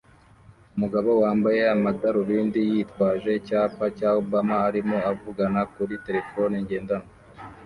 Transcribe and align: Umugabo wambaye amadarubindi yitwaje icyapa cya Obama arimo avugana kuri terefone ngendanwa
Umugabo 0.75 1.09
wambaye 1.23 1.61
amadarubindi 1.75 2.59
yitwaje 2.69 3.29
icyapa 3.39 3.85
cya 3.97 4.09
Obama 4.21 4.55
arimo 4.67 4.97
avugana 5.11 5.61
kuri 5.73 5.93
terefone 6.05 6.55
ngendanwa 6.65 7.09